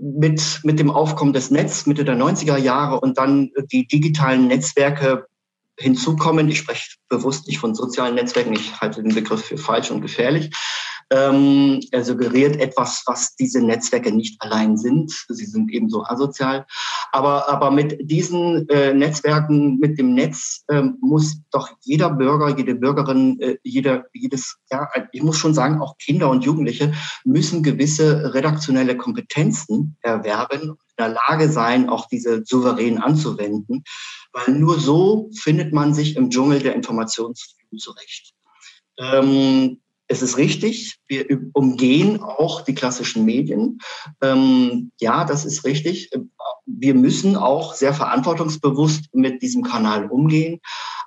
[0.00, 5.26] mit, mit dem Aufkommen des Netz Mitte der 90er Jahre und dann die digitalen Netzwerke
[5.80, 6.48] hinzukommen.
[6.48, 10.50] Ich spreche bewusst nicht von sozialen Netzwerken, ich halte den Begriff für falsch und gefährlich.
[11.12, 15.12] Ähm, er suggeriert etwas, was diese Netzwerke nicht allein sind.
[15.28, 16.66] Sie sind ebenso asozial.
[17.10, 22.76] Aber, aber mit diesen äh, Netzwerken, mit dem Netz, äh, muss doch jeder Bürger, jede
[22.76, 26.92] Bürgerin, äh, jeder, jedes, ja, ich muss schon sagen, auch Kinder und Jugendliche
[27.24, 33.82] müssen gewisse redaktionelle Kompetenzen erwerben, in der Lage sein, auch diese souverän anzuwenden.
[34.32, 38.32] Weil nur so findet man sich im Dschungel der Informationsflut zurecht.
[38.96, 43.78] Ähm, es ist richtig, wir umgehen auch die klassischen Medien.
[44.20, 46.10] Ähm, ja, das ist richtig.
[46.66, 50.60] Wir müssen auch sehr verantwortungsbewusst mit diesem Kanal umgehen.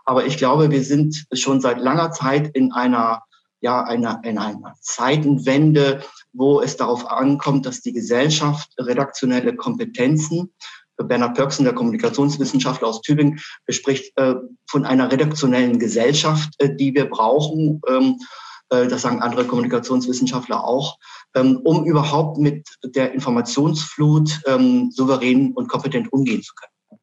[0.05, 3.23] Aber ich glaube, wir sind schon seit langer Zeit in einer,
[3.59, 10.53] ja, einer, in einer Zeitenwende, wo es darauf ankommt, dass die Gesellschaft redaktionelle Kompetenzen
[10.95, 14.35] Bernhard Pörksen, der Kommunikationswissenschaftler aus Tübingen, bespricht äh,
[14.69, 17.81] von einer redaktionellen Gesellschaft, äh, die wir brauchen.
[17.89, 18.23] Ähm, äh,
[18.69, 20.97] das sagen andere Kommunikationswissenschaftler auch,
[21.36, 26.99] ähm, um überhaupt mit der Informationsflut ähm, souverän und kompetent umgehen zu können.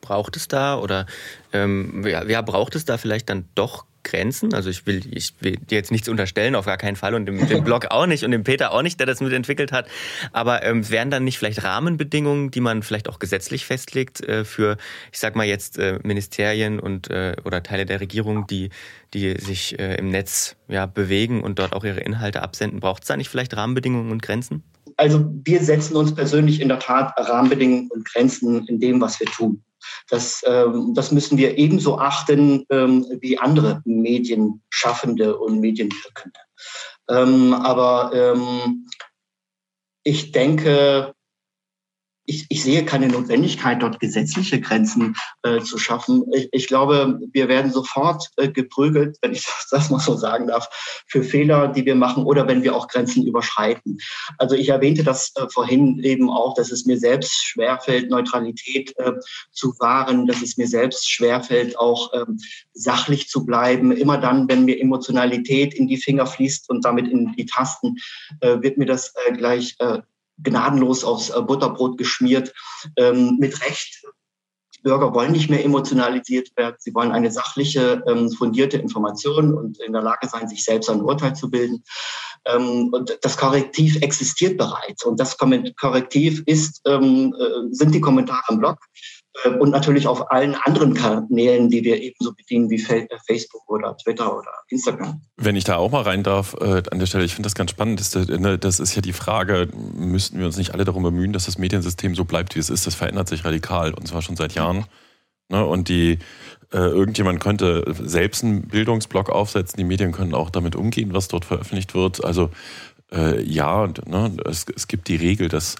[0.00, 1.06] braucht es da oder
[1.52, 4.54] ähm, ja, braucht es da vielleicht dann doch Grenzen?
[4.54, 7.46] Also ich will, ich will dir jetzt nichts unterstellen, auf gar keinen Fall und dem,
[7.46, 9.86] dem Blog auch nicht und dem Peter auch nicht, der das mitentwickelt hat.
[10.32, 14.76] Aber ähm, wären dann nicht vielleicht Rahmenbedingungen, die man vielleicht auch gesetzlich festlegt äh, für,
[15.12, 18.70] ich sag mal jetzt äh, Ministerien und äh, oder Teile der Regierung, die
[19.14, 22.80] die sich äh, im Netz ja bewegen und dort auch ihre Inhalte absenden?
[22.80, 24.62] Braucht es da nicht vielleicht Rahmenbedingungen und Grenzen?
[24.96, 29.26] Also wir setzen uns persönlich in der Tat Rahmenbedingungen und Grenzen in dem, was wir
[29.26, 29.62] tun.
[30.08, 36.40] Das, ähm, das müssen wir ebenso achten ähm, wie andere Medienschaffende und Medienwirkende.
[37.08, 38.88] Ähm, aber ähm,
[40.04, 41.14] ich denke,
[42.24, 46.24] ich, ich sehe keine Notwendigkeit, dort gesetzliche Grenzen äh, zu schaffen.
[46.32, 50.46] Ich, ich glaube, wir werden sofort äh, geprügelt, wenn ich das, das mal so sagen
[50.46, 50.68] darf,
[51.08, 53.98] für Fehler, die wir machen oder wenn wir auch Grenzen überschreiten.
[54.38, 59.12] Also ich erwähnte das äh, vorhin eben auch, dass es mir selbst schwerfällt, Neutralität äh,
[59.50, 62.38] zu wahren, dass es mir selbst schwerfällt, auch ähm,
[62.72, 63.90] sachlich zu bleiben.
[63.92, 67.96] Immer dann, wenn mir Emotionalität in die Finger fließt und damit in die Tasten,
[68.40, 69.98] äh, wird mir das äh, gleich äh,
[70.42, 72.52] gnadenlos aufs äh, Butterbrot geschmiert.
[72.96, 74.02] Ähm, mit Recht.
[74.82, 76.76] Bürger wollen nicht mehr emotionalisiert werden.
[76.78, 81.02] Sie wollen eine sachliche, ähm, fundierte Information und in der Lage sein, sich selbst ein
[81.02, 81.84] Urteil zu bilden.
[82.44, 85.04] Ähm, und das Korrektiv existiert bereits.
[85.04, 88.78] Und das Korrektiv ist, ähm, äh, sind die Kommentare im Blog.
[89.44, 93.96] Äh, und natürlich auf allen anderen Kanälen, die wir ebenso bedienen wie äh, Facebook oder
[93.96, 95.20] Twitter oder Instagram.
[95.36, 97.70] Wenn ich da auch mal rein darf, äh, an der Stelle, ich finde das ganz
[97.70, 98.00] spannend.
[98.00, 101.32] Das, äh, ne, das ist ja die Frage, müssten wir uns nicht alle darum bemühen,
[101.32, 102.86] dass das Mediensystem so bleibt, wie es ist?
[102.86, 104.84] Das verändert sich radikal und zwar schon seit Jahren.
[105.48, 106.18] Ne, und die,
[106.72, 111.44] äh, irgendjemand könnte selbst einen Bildungsblock aufsetzen, die Medien können auch damit umgehen, was dort
[111.44, 112.24] veröffentlicht wird.
[112.24, 112.50] Also
[113.12, 115.76] äh, ja, ne, es, es gibt die Regel, dass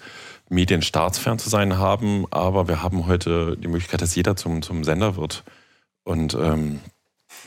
[0.53, 4.83] Medien staatsfern zu sein haben, aber wir haben heute die Möglichkeit, dass jeder zum, zum
[4.83, 5.43] Sender wird.
[6.03, 6.79] Und ähm,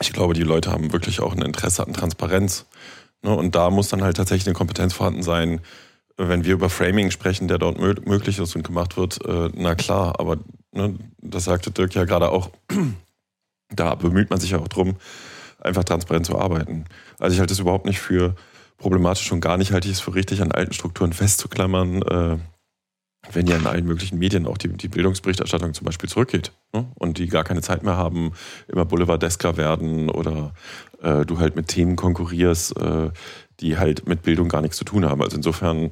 [0.01, 2.67] ich glaube, die Leute haben wirklich auch ein Interesse an Transparenz.
[3.23, 3.35] Ne?
[3.35, 5.61] Und da muss dann halt tatsächlich eine Kompetenz vorhanden sein,
[6.17, 10.19] wenn wir über Framing sprechen, der dort möglich ist und gemacht wird, äh, na klar,
[10.19, 10.39] aber
[10.73, 12.51] ne, das sagte Dirk ja gerade auch,
[13.69, 14.97] da bemüht man sich ja auch drum,
[15.61, 16.87] einfach transparent zu arbeiten.
[17.19, 18.35] Also ich halte es überhaupt nicht für
[18.79, 22.03] problematisch und gar nicht halte ich es für richtig, an alten Strukturen festzuklammern.
[22.03, 22.39] Äh,
[23.33, 26.87] wenn ja in allen möglichen Medien auch die, die Bildungsberichterstattung zum Beispiel zurückgeht ne?
[26.95, 28.33] und die gar keine Zeit mehr haben,
[28.69, 30.53] immer Boulevardesker werden oder
[31.03, 33.11] äh, du halt mit Themen konkurrierst, äh,
[33.61, 35.23] die halt mit Bildung gar nichts zu tun haben.
[35.23, 35.91] Also insofern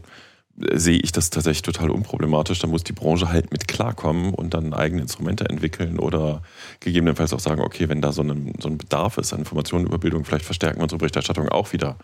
[0.60, 2.58] äh, sehe ich das tatsächlich total unproblematisch.
[2.58, 6.42] Da muss die Branche halt mit klarkommen und dann eigene Instrumente entwickeln oder
[6.80, 9.98] gegebenenfalls auch sagen, okay, wenn da so ein, so ein Bedarf ist an Informationen über
[9.98, 11.96] Bildung, vielleicht verstärken wir unsere Berichterstattung auch wieder.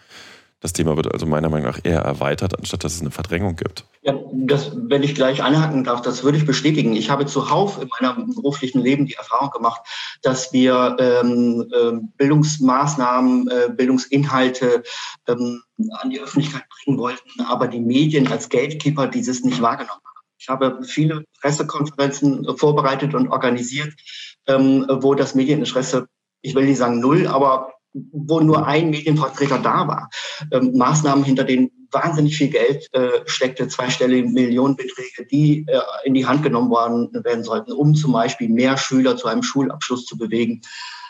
[0.61, 3.87] Das Thema wird also meiner Meinung nach eher erweitert, anstatt dass es eine Verdrängung gibt.
[4.03, 6.94] Ja, das, wenn ich gleich anhaken darf, das würde ich bestätigen.
[6.94, 9.81] Ich habe zuhauf in meinem beruflichen Leben die Erfahrung gemacht,
[10.20, 14.83] dass wir ähm, äh, Bildungsmaßnahmen, äh, Bildungsinhalte
[15.27, 20.27] ähm, an die Öffentlichkeit bringen wollten, aber die Medien als Gatekeeper dieses nicht wahrgenommen haben.
[20.38, 23.94] Ich habe viele Pressekonferenzen vorbereitet und organisiert,
[24.46, 26.07] ähm, wo das Medieninteresse,
[26.42, 30.11] ich will nicht sagen null, aber wo nur ein Medienvertreter da war.
[30.53, 36.26] Ähm, Maßnahmen, hinter denen wahnsinnig viel Geld äh, steckte, zweistellige Millionenbeträge, die äh, in die
[36.26, 40.61] Hand genommen worden werden sollten, um zum Beispiel mehr Schüler zu einem Schulabschluss zu bewegen.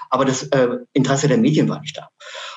[0.08, 2.08] Aber das äh, Interesse der Medien war nicht da.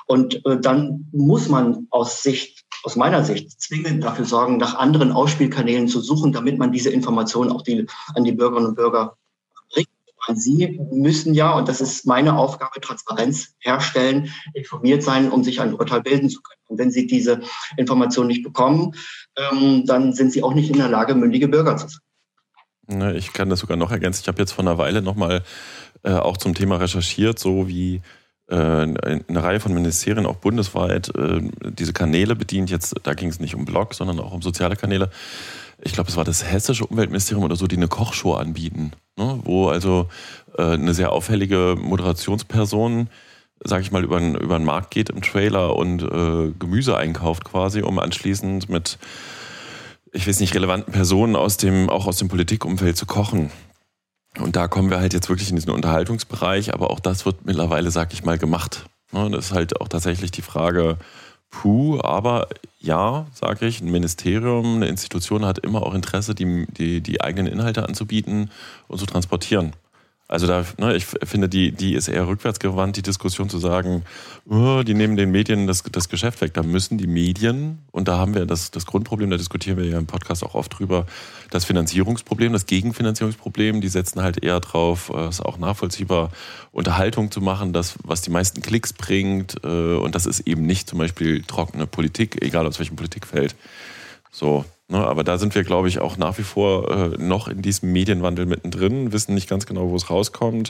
[0.07, 5.11] Und äh, dann muss man aus Sicht, aus meiner Sicht, zwingend dafür sorgen, nach anderen
[5.11, 9.17] Ausspielkanälen zu suchen, damit man diese Informationen auch die, an die Bürgerinnen und Bürger
[10.33, 15.73] Sie müssen ja, und das ist meine Aufgabe, Transparenz herstellen, informiert sein, um sich ein
[15.73, 16.61] Urteil bilden zu können.
[16.67, 17.41] Und wenn Sie diese
[17.77, 18.93] Information nicht bekommen,
[19.37, 21.99] ähm, dann sind Sie auch nicht in der Lage, mündige Bürger zu sein.
[22.87, 24.21] Ne, ich kann das sogar noch ergänzen.
[24.23, 25.43] Ich habe jetzt vor einer Weile nochmal
[26.03, 28.01] äh, auch zum Thema recherchiert, so wie
[28.47, 32.69] äh, eine Reihe von Ministerien auch bundesweit äh, diese Kanäle bedient.
[32.69, 35.09] Jetzt, da ging es nicht um Blog, sondern auch um soziale Kanäle
[35.83, 39.39] ich glaube, es war das hessische Umweltministerium oder so, die eine Kochshow anbieten, ne?
[39.43, 40.07] wo also
[40.57, 43.09] äh, eine sehr auffällige Moderationsperson,
[43.63, 47.81] sag ich mal, über, über den Markt geht im Trailer und äh, Gemüse einkauft quasi,
[47.81, 48.97] um anschließend mit,
[50.13, 53.51] ich weiß nicht, relevanten Personen aus dem, auch aus dem Politikumfeld zu kochen.
[54.39, 57.91] Und da kommen wir halt jetzt wirklich in diesen Unterhaltungsbereich, aber auch das wird mittlerweile,
[57.91, 58.85] sag ich mal, gemacht.
[59.11, 59.29] Ne?
[59.29, 60.97] Das ist halt auch tatsächlich die Frage,
[61.51, 62.47] puh, aber
[62.83, 67.51] ja, sage ich, ein Ministerium, eine Institution hat immer auch Interesse, die, die, die eigenen
[67.51, 68.51] Inhalte anzubieten
[68.89, 69.71] und zu transportieren.
[70.33, 74.03] Also da, ne, ich finde, die, die ist eher rückwärtsgewandt, die Diskussion zu sagen,
[74.49, 76.55] oh, die nehmen den Medien das, das Geschäft weg.
[76.55, 79.99] Da müssen die Medien, und da haben wir das, das Grundproblem, da diskutieren wir ja
[79.99, 81.05] im Podcast auch oft drüber,
[81.51, 86.31] das Finanzierungsproblem, das Gegenfinanzierungsproblem, die setzen halt eher drauf, äh, es auch nachvollziehbar,
[86.71, 89.63] Unterhaltung zu machen, das, was die meisten Klicks bringt.
[89.63, 93.55] Äh, und das ist eben nicht zum Beispiel trockene Politik, egal aus welchem Politikfeld.
[94.31, 94.65] So,
[94.99, 98.45] aber da sind wir, glaube ich, auch nach wie vor äh, noch in diesem Medienwandel
[98.45, 100.69] mittendrin, wissen nicht ganz genau, wo es rauskommt.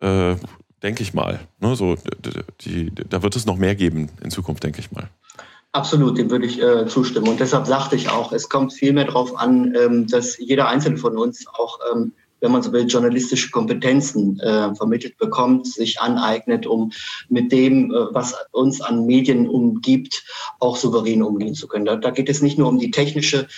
[0.00, 0.36] Äh,
[0.82, 1.40] denke ich mal.
[1.60, 1.96] Ne, so,
[2.60, 5.08] die, da wird es noch mehr geben in Zukunft, denke ich mal.
[5.72, 7.28] Absolut, dem würde ich äh, zustimmen.
[7.28, 10.96] Und deshalb sagte ich auch, es kommt viel mehr darauf an, ähm, dass jeder Einzelne
[10.96, 16.66] von uns auch ähm, wenn man so will, journalistische Kompetenzen äh, vermittelt bekommt, sich aneignet,
[16.66, 16.92] um
[17.28, 20.24] mit dem, äh, was uns an Medien umgibt,
[20.60, 21.84] auch souverän umgehen zu können.
[21.84, 23.48] Da, da geht es nicht nur um die technische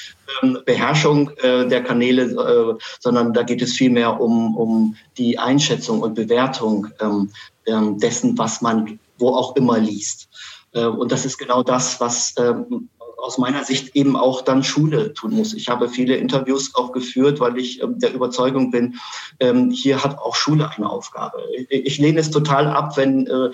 [0.43, 6.01] ähm, Beherrschung äh, der Kanäle, äh, sondern da geht es vielmehr um, um die Einschätzung
[6.01, 7.31] und Bewertung ähm,
[7.67, 10.29] ähm, dessen, was man wo auch immer liest.
[10.73, 12.89] Äh, und das ist genau das, was ähm,
[13.21, 15.55] aus meiner Sicht eben auch dann Schule tun muss.
[15.55, 18.97] Ich habe viele Interviews auch geführt, weil ich ähm, der Überzeugung bin,
[19.39, 21.39] ähm, hier hat auch Schule eine Aufgabe.
[21.69, 23.51] Ich lehne es total ab, wenn äh,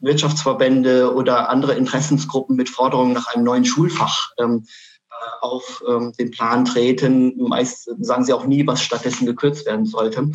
[0.00, 4.64] Wirtschaftsverbände oder andere Interessensgruppen mit Forderungen nach einem neuen Schulfach ähm,
[5.10, 5.82] äh, auf
[6.18, 7.34] den Plan treten.
[7.36, 10.30] Meist sagen sie auch nie, was stattdessen gekürzt werden sollte.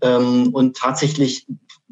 [0.00, 1.46] und tatsächlich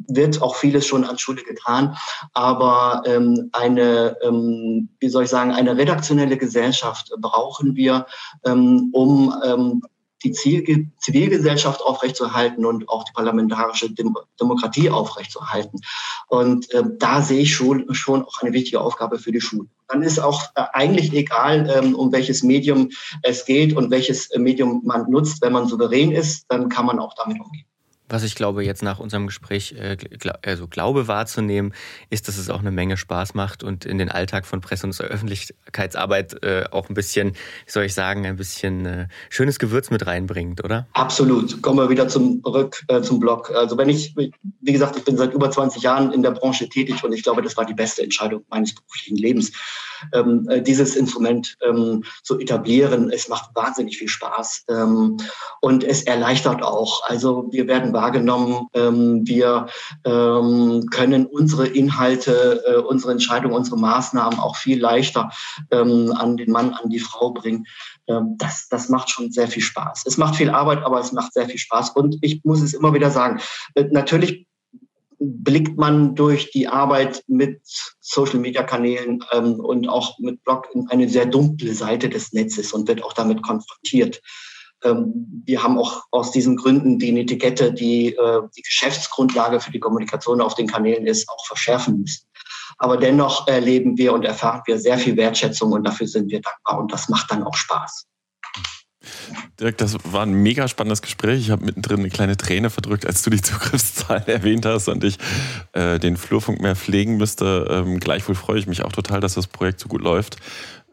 [0.09, 1.97] wird auch vieles schon an Schule getan,
[2.33, 8.07] aber ähm, eine, ähm, wie soll ich sagen, eine redaktionelle Gesellschaft brauchen wir,
[8.45, 9.83] ähm, um ähm,
[10.23, 15.81] die Ziel Zivilgesellschaft aufrechtzuerhalten und auch die parlamentarische Dem Demokratie aufrechtzuerhalten.
[16.29, 19.69] Und äh, da sehe ich schon, schon auch eine wichtige Aufgabe für die Schule.
[19.89, 22.91] Dann ist auch äh, eigentlich egal, ähm, um welches Medium
[23.23, 25.43] es geht und welches Medium man nutzt.
[25.43, 27.67] Wenn man souverän ist, dann kann man auch damit umgehen.
[28.09, 29.97] Was ich glaube, jetzt nach unserem Gespräch äh,
[30.45, 31.75] also glaube wahrzunehmen,
[32.11, 35.01] ist, dass es auch eine Menge Spaß macht und in den Alltag von Presse- und
[35.01, 40.07] Öffentlichkeitsarbeit äh, auch ein bisschen, wie soll ich sagen, ein bisschen äh, schönes Gewürz mit
[40.07, 40.87] reinbringt, oder?
[40.93, 41.63] Absolut.
[41.63, 43.51] Kommen wir wieder zum Rück zum Blog.
[43.51, 47.03] Also wenn ich, wie gesagt, ich bin seit über 20 Jahren in der Branche tätig
[47.03, 49.53] und ich glaube, das war die beste Entscheidung meines beruflichen Lebens
[50.13, 53.11] ähm, äh, dieses Instrument ähm, zu etablieren.
[53.11, 55.17] Es macht wahnsinnig viel Spaß ähm,
[55.61, 57.05] und es erleichtert auch.
[57.05, 59.67] Also wir werden wahrgenommen, ähm, wir
[60.05, 65.31] ähm, können unsere Inhalte, äh, unsere Entscheidungen, unsere Maßnahmen auch viel leichter
[65.73, 67.67] ähm, an den Mann, an die Frau bringen.
[68.39, 70.05] Das, das macht schon sehr viel Spaß.
[70.07, 71.91] Es macht viel Arbeit, aber es macht sehr viel Spaß.
[71.91, 73.41] Und ich muss es immer wieder sagen,
[73.75, 74.47] äh, natürlich
[75.19, 77.61] blickt man durch die Arbeit mit
[78.01, 83.03] Social-Media-Kanälen ähm, und auch mit Blog in eine sehr dunkle Seite des Netzes und wird
[83.03, 84.21] auch damit konfrontiert.
[84.87, 89.81] Ähm, wir haben auch aus diesen Gründen die Etikette, die äh, die Geschäftsgrundlage für die
[89.81, 92.27] Kommunikation auf den Kanälen ist, auch verschärfen müssen.
[92.79, 96.81] Aber dennoch erleben wir und erfahren wir sehr viel Wertschätzung und dafür sind wir dankbar
[96.81, 98.07] und das macht dann auch Spaß.
[99.61, 101.41] Dirk, das war ein mega spannendes Gespräch.
[101.41, 105.19] Ich habe mittendrin eine kleine Träne verdrückt, als du die Zugriffszahlen erwähnt hast und ich
[105.73, 107.67] äh, den Flurfunk mehr pflegen müsste.
[107.71, 110.37] Ähm, gleichwohl freue ich mich auch total, dass das Projekt so gut läuft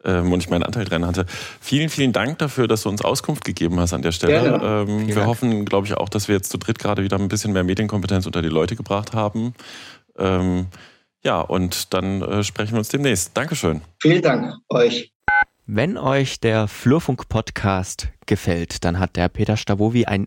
[0.04, 1.26] ähm, und ich meinen Anteil dran hatte.
[1.60, 4.60] Vielen, vielen Dank dafür, dass du uns Auskunft gegeben hast an der Stelle.
[4.62, 5.26] Ähm, wir Dank.
[5.26, 8.26] hoffen, glaube ich, auch, dass wir jetzt zu dritt gerade wieder ein bisschen mehr Medienkompetenz
[8.26, 9.54] unter die Leute gebracht haben.
[10.18, 10.66] Ähm,
[11.24, 13.36] ja, und dann äh, sprechen wir uns demnächst.
[13.36, 13.80] Dankeschön.
[14.00, 15.12] Vielen Dank euch.
[15.66, 20.26] Wenn euch der Flurfunk-Podcast gefällt, dann hat der Peter Stavovi ein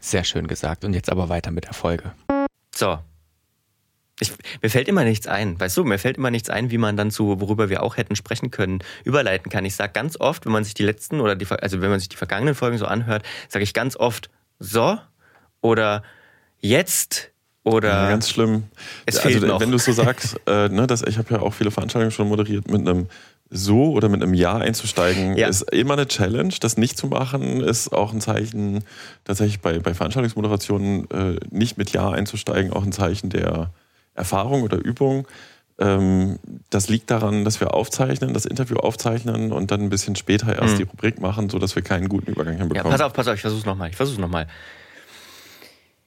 [0.00, 0.84] Sehr schön gesagt.
[0.84, 2.12] Und jetzt aber weiter mit der Folge.
[2.74, 2.98] So.
[4.18, 6.94] Ich, mir fällt immer nichts ein, weißt du, mir fällt immer nichts ein, wie man
[6.96, 9.64] dann zu, worüber wir auch hätten sprechen können, überleiten kann.
[9.64, 12.10] Ich sage ganz oft, wenn man sich die letzten oder die, also wenn man sich
[12.10, 14.98] die vergangenen Folgen so anhört, sage ich ganz oft so
[15.62, 16.02] oder
[16.58, 17.30] jetzt
[17.64, 18.64] oder ja, ganz schlimm.
[19.06, 19.60] Es also, fehlt noch.
[19.60, 22.70] wenn du so sagst, äh, ne, dass ich habe ja auch viele Veranstaltungen schon moderiert
[22.70, 23.08] mit einem
[23.50, 25.48] so oder mit einem Ja einzusteigen, ja.
[25.48, 26.54] ist immer eine Challenge.
[26.60, 28.84] Das nicht zu machen, ist auch ein Zeichen,
[29.24, 33.70] tatsächlich bei, bei Veranstaltungsmoderationen äh, nicht mit Ja einzusteigen, auch ein Zeichen der
[34.14, 35.26] Erfahrung oder Übung.
[35.80, 40.54] Ähm, das liegt daran, dass wir aufzeichnen, das Interview aufzeichnen und dann ein bisschen später
[40.54, 40.78] erst mhm.
[40.78, 42.92] die Rubrik machen, sodass wir keinen guten Übergang hinbekommen.
[42.92, 43.88] Ja, pass auf, pass auf, ich versuch's nochmal.
[43.88, 44.46] Ich versuch's nochmal.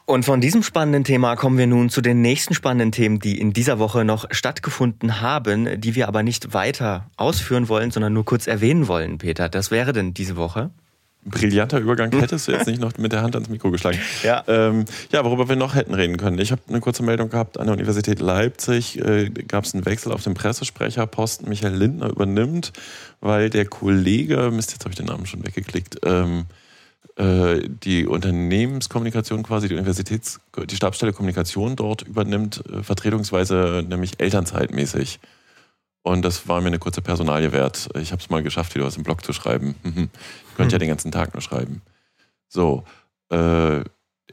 [0.05, 3.53] Und von diesem spannenden Thema kommen wir nun zu den nächsten spannenden Themen, die in
[3.53, 8.45] dieser Woche noch stattgefunden haben, die wir aber nicht weiter ausführen wollen, sondern nur kurz
[8.45, 9.47] erwähnen wollen, Peter.
[9.47, 10.71] Das wäre denn diese Woche?
[11.25, 13.97] Brillanter Übergang hättest du jetzt nicht noch mit der Hand ans Mikro geschlagen.
[14.23, 16.37] Ja, ähm, ja worüber wir noch hätten reden können.
[16.39, 17.57] Ich habe eine kurze Meldung gehabt.
[17.57, 21.47] An der Universität Leipzig äh, gab es einen Wechsel auf dem Pressesprecherposten.
[21.47, 22.73] Michael Lindner übernimmt,
[23.21, 26.45] weil der Kollege, Mist, jetzt habe ich den Namen schon weggeklickt, ähm,
[27.15, 35.19] äh, die Unternehmenskommunikation quasi, die Universitäts-, die Stabsstelle Kommunikation dort übernimmt, äh, vertretungsweise nämlich Elternzeitmäßig.
[36.01, 37.89] Und das war mir eine kurze Personalie wert.
[37.97, 39.75] Ich habe es mal geschafft, wieder aus dem Blog zu schreiben.
[40.49, 40.81] Ich könnte hm.
[40.81, 41.81] ja den ganzen Tag nur schreiben.
[42.47, 42.83] So,
[43.31, 43.79] äh,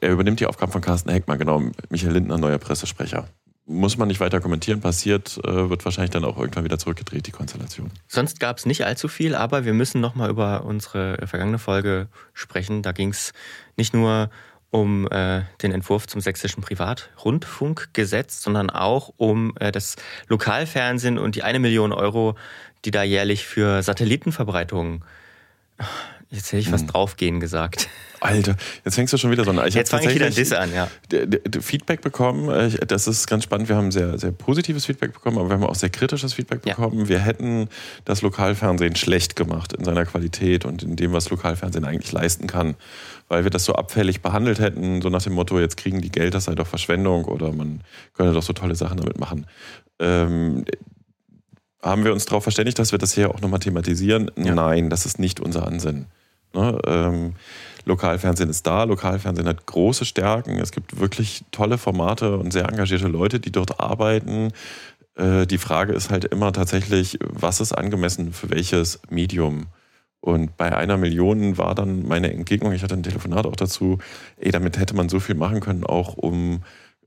[0.02, 1.62] er übernimmt die Aufgaben von Carsten Heckmann, genau.
[1.88, 3.26] Michael Lindner, neuer Pressesprecher
[3.70, 7.30] muss man nicht weiter kommentieren, passiert, äh, wird wahrscheinlich dann auch irgendwann wieder zurückgedreht, die
[7.30, 7.90] Konstellation.
[8.08, 12.82] Sonst gab es nicht allzu viel, aber wir müssen nochmal über unsere vergangene Folge sprechen.
[12.82, 13.32] Da ging es
[13.76, 14.30] nicht nur
[14.70, 19.96] um äh, den Entwurf zum sächsischen Privatrundfunkgesetz, sondern auch um äh, das
[20.28, 22.36] Lokalfernsehen und die eine Million Euro,
[22.84, 25.04] die da jährlich für Satellitenverbreitung
[26.30, 26.88] Jetzt hätte ich was hm.
[26.88, 27.88] draufgehen gesagt.
[28.20, 29.66] Alter, jetzt fängst du schon wieder so an.
[29.66, 30.88] Ich jetzt fange ich wieder Diss an, ja.
[31.60, 33.68] Feedback bekommen, das ist ganz spannend.
[33.68, 37.00] Wir haben sehr, sehr positives Feedback bekommen, aber wir haben auch sehr kritisches Feedback bekommen.
[37.00, 37.08] Ja.
[37.08, 37.68] Wir hätten
[38.04, 42.76] das Lokalfernsehen schlecht gemacht in seiner Qualität und in dem, was Lokalfernsehen eigentlich leisten kann.
[43.28, 46.34] Weil wir das so abfällig behandelt hätten, so nach dem Motto, jetzt kriegen die Geld,
[46.34, 47.80] das sei doch Verschwendung oder man
[48.12, 49.46] könne doch so tolle Sachen damit machen.
[49.98, 50.64] Ähm,
[51.82, 54.30] haben wir uns darauf verständigt, dass wir das hier auch nochmal thematisieren?
[54.36, 54.54] Ja.
[54.54, 56.06] Nein, das ist nicht unser Ansinnen.
[56.52, 56.78] Ne?
[56.86, 57.34] Ähm,
[57.84, 63.08] Lokalfernsehen ist da, Lokalfernsehen hat große Stärken, es gibt wirklich tolle Formate und sehr engagierte
[63.08, 64.52] Leute, die dort arbeiten.
[65.16, 69.66] Äh, die Frage ist halt immer tatsächlich, was ist angemessen für welches Medium?
[70.20, 73.98] Und bei einer Million war dann meine Entgegnung, ich hatte ein Telefonat auch dazu,
[74.36, 76.62] ey, damit hätte man so viel machen können, auch um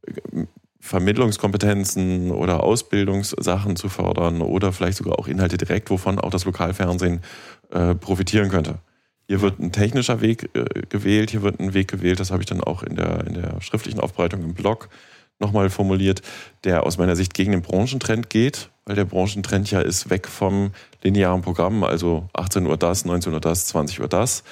[0.07, 0.45] äh,
[0.79, 7.21] Vermittlungskompetenzen oder Ausbildungssachen zu fördern oder vielleicht sogar auch Inhalte direkt, wovon auch das Lokalfernsehen
[7.71, 8.79] äh, profitieren könnte.
[9.27, 12.47] Hier wird ein technischer Weg äh, gewählt, hier wird ein Weg gewählt, das habe ich
[12.47, 14.89] dann auch in der, in der schriftlichen Aufbereitung im Blog
[15.39, 16.21] nochmal formuliert,
[16.63, 20.71] der aus meiner Sicht gegen den Branchentrend geht, weil der Branchentrend ja ist weg vom
[21.03, 24.43] linearen Programm, also 18 Uhr das, 19 Uhr das, 20 Uhr das.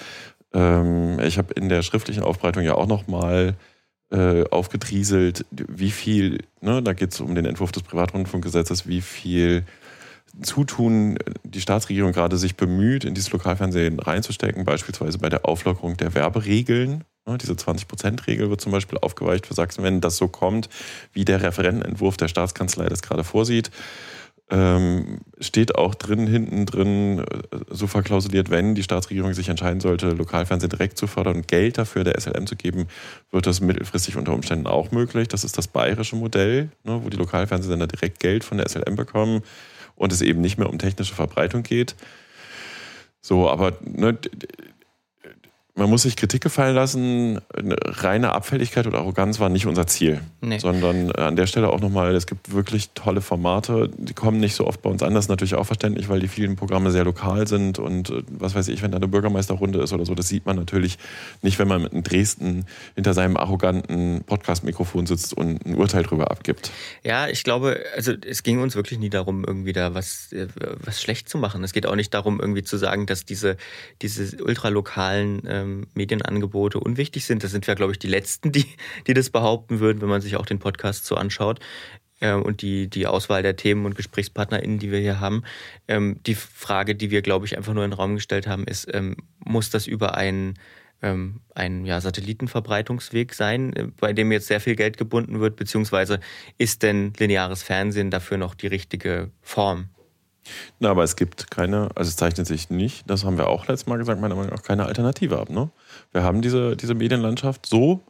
[0.54, 3.56] Ähm, ich habe in der schriftlichen Aufbereitung ja auch nochmal
[4.12, 9.64] äh, aufgedrieselt, wie viel, ne, da geht es um den Entwurf des Privatrundfunkgesetzes, wie viel
[10.42, 16.14] Zutun die Staatsregierung gerade sich bemüht, in dieses Lokalfernsehen reinzustecken, beispielsweise bei der Auflockerung der
[16.16, 17.04] Werberegeln.
[17.40, 20.70] Diese 20-Prozent-Regel wird zum Beispiel aufgeweicht für Sachsen, wenn das so kommt,
[21.14, 23.72] wie der Referentenentwurf der Staatskanzlei das gerade vorsieht.
[24.50, 30.10] Ähm, steht auch drin, hinten drin, äh, so verklausuliert, wenn die Staatsregierung sich entscheiden sollte,
[30.10, 32.88] Lokalfernsehen direkt zu fördern und Geld dafür der SLM zu geben,
[33.32, 35.30] wird das mittelfristig unter Umständen auch möglich.
[35.30, 39.42] Das ist das bayerische Modell, ne, wo die Lokalfernsehsender direkt Geld von der SLM bekommen
[40.02, 41.96] und es eben nicht mehr um technische Verbreitung geht.
[43.22, 44.18] So, aber ne,
[45.82, 47.40] man muss sich Kritik gefallen lassen.
[47.54, 50.60] Eine reine Abfälligkeit oder Arroganz war nicht unser Ziel, nee.
[50.60, 54.56] sondern äh, an der Stelle auch nochmal, es gibt wirklich tolle Formate, die kommen nicht
[54.56, 55.16] so oft bei uns an.
[55.16, 58.54] Das ist natürlich auch verständlich, weil die vielen Programme sehr lokal sind und äh, was
[58.54, 61.00] weiß ich, wenn da eine Bürgermeisterrunde ist oder so, das sieht man natürlich
[61.42, 66.72] nicht, wenn man in Dresden hinter seinem arroganten Podcast-Mikrofon sitzt und ein Urteil drüber abgibt.
[67.04, 70.48] Ja, ich glaube, also es ging uns wirklich nie darum, irgendwie da was, äh,
[70.84, 71.64] was schlecht zu machen.
[71.64, 73.58] Es geht auch nicht darum, irgendwie zu sagen, dass diese,
[74.04, 77.44] diese ultralokalen äh, ähm, Medienangebote unwichtig sind.
[77.44, 78.66] Das sind wir, glaube ich, die Letzten, die,
[79.08, 81.60] die das behaupten würden, wenn man sich auch den Podcast so anschaut
[82.20, 85.44] äh, und die, die Auswahl der Themen und GesprächspartnerInnen, die wir hier haben.
[85.88, 88.88] Ähm, die Frage, die wir, glaube ich, einfach nur in den Raum gestellt haben, ist,
[88.94, 90.56] ähm, muss das über einen
[91.04, 96.20] ähm, ein ja, Satellitenverbreitungsweg sein, äh, bei dem jetzt sehr viel Geld gebunden wird, beziehungsweise
[96.60, 99.90] ist denn lineares Fernsehen dafür noch die richtige Form?
[100.80, 103.88] Na, aber es gibt keine, also es zeichnet sich nicht, das haben wir auch letztes
[103.88, 105.50] Mal gesagt, meiner Meinung nach keine Alternative ab.
[105.50, 105.70] Ne?
[106.12, 108.02] Wir haben diese, diese Medienlandschaft so,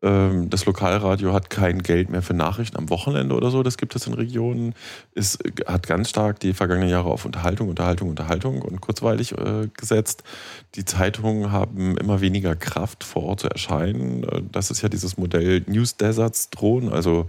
[0.00, 3.96] ähm, das Lokalradio hat kein Geld mehr für Nachrichten am Wochenende oder so, das gibt
[3.96, 4.74] es in Regionen.
[5.14, 10.22] Es hat ganz stark die vergangenen Jahre auf Unterhaltung, Unterhaltung, Unterhaltung und kurzweilig äh, gesetzt.
[10.76, 14.22] Die Zeitungen haben immer weniger Kraft vor Ort zu erscheinen.
[14.24, 17.26] Äh, das ist ja dieses Modell News Deserts drohen, also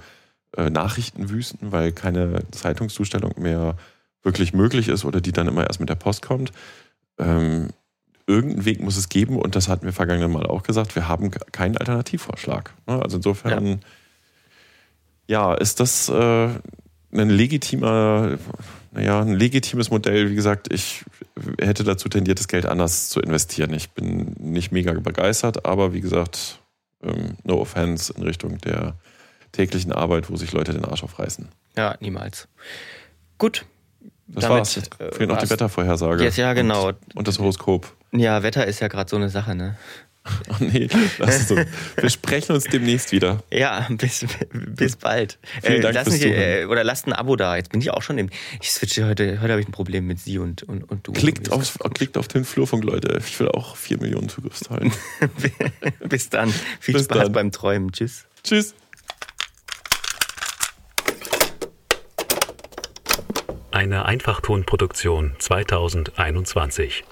[0.55, 3.75] äh, Nachrichtenwüsten, weil keine Zeitungszustellung mehr
[4.23, 6.51] wirklich möglich ist oder die dann immer erst mit der Post kommt.
[7.17, 7.69] Ähm,
[8.27, 10.95] irgendeinen Weg muss es geben und das hatten wir vergangene Mal auch gesagt.
[10.95, 12.73] Wir haben keinen Alternativvorschlag.
[12.87, 13.01] Ne?
[13.01, 13.79] Also insofern,
[15.27, 16.49] ja, ja ist das äh,
[17.11, 18.37] ein legitimer,
[18.91, 20.29] naja, ein legitimes Modell.
[20.29, 21.03] Wie gesagt, ich
[21.59, 23.73] hätte dazu tendiert, das Geld anders zu investieren.
[23.73, 26.59] Ich bin nicht mega begeistert, aber wie gesagt,
[27.01, 28.95] ähm, no offense, in Richtung der
[29.51, 31.47] täglichen Arbeit, wo sich Leute den Arsch aufreißen.
[31.75, 32.47] Ja, niemals.
[33.37, 33.65] Gut.
[34.29, 34.75] Das damit, war's.
[34.75, 36.23] Jetzt fehlt noch die Wettervorhersage.
[36.23, 36.89] Jetzt, ja, genau.
[36.89, 37.91] Und, und das Horoskop.
[38.11, 39.77] Ja, Wetter ist ja gerade so eine Sache, ne?
[40.49, 41.55] Oh nee, lass so.
[41.55, 43.41] Wir sprechen uns demnächst wieder.
[43.51, 45.39] Ja, bis, bis bald.
[45.63, 47.55] Vielen Dank äh, fürs mich, äh, Oder lasst ein Abo da.
[47.55, 48.29] Jetzt bin ich auch schon im.
[48.61, 49.41] Ich switche heute.
[49.41, 51.13] Heute habe ich ein Problem mit Sie und, und, und du.
[51.13, 53.19] Klickt auf, klickt auf den Flurfunk, Leute.
[53.25, 54.91] Ich will auch 4 Millionen Zugriffszahlen.
[56.09, 56.53] bis dann.
[56.79, 57.31] Viel bis Spaß dann.
[57.31, 57.91] beim Träumen.
[57.91, 58.25] Tschüss.
[58.43, 58.75] Tschüss.
[63.79, 67.05] Eine Einfachtonproduktion 2021.